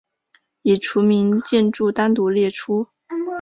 [0.63, 2.87] 已除名建筑单独列出。